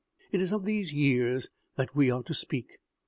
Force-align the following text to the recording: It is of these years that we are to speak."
It 0.31 0.41
is 0.41 0.51
of 0.51 0.65
these 0.65 0.91
years 0.91 1.49
that 1.75 1.95
we 1.95 2.09
are 2.09 2.23
to 2.23 2.33
speak." 2.33 2.79